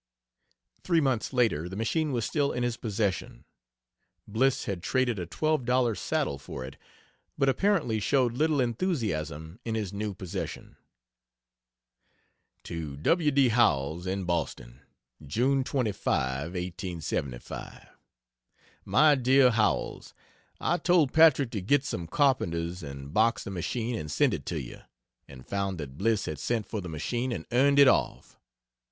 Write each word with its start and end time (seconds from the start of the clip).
Three 0.83 0.99
months 0.99 1.31
later 1.31 1.69
the 1.69 1.75
machine 1.75 2.11
was 2.11 2.25
still 2.25 2.51
in 2.51 2.63
his 2.63 2.75
possession. 2.75 3.45
Bliss 4.27 4.65
had 4.65 4.81
traded 4.81 5.19
a 5.19 5.27
twelve 5.27 5.63
dollar 5.63 5.93
saddle 5.93 6.39
for 6.39 6.65
it, 6.65 6.75
but 7.37 7.47
apparently 7.47 7.99
showed 7.99 8.33
little 8.33 8.59
enthusiasm 8.61 9.59
in 9.63 9.75
his 9.75 9.93
new 9.93 10.15
possession. 10.15 10.75
To 12.63 12.97
W. 12.97 13.29
D. 13.29 13.49
Howells, 13.49 14.07
in 14.07 14.23
Boston: 14.23 14.79
June 15.23 15.63
25, 15.63 16.55
1875. 16.55 17.87
MY 18.83 19.13
DEAR 19.17 19.51
HOWELLS, 19.51 20.15
I 20.59 20.77
told 20.77 21.13
Patrick 21.13 21.51
to 21.51 21.61
get 21.61 21.85
some 21.85 22.07
carpenters 22.07 22.81
and 22.81 23.13
box 23.13 23.43
the 23.43 23.51
machine 23.51 23.95
and 23.95 24.09
send 24.09 24.33
it 24.33 24.47
to 24.47 24.59
you 24.59 24.81
and 25.27 25.45
found 25.45 25.77
that 25.77 25.99
Bliss 25.99 26.25
had 26.25 26.39
sent 26.39 26.65
for 26.65 26.81
the 26.81 26.89
machine 26.89 27.31
and 27.31 27.45
earned 27.51 27.77
it 27.77 27.87
off. 27.87 28.35